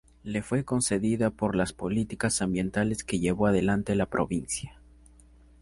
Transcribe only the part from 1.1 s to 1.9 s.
por las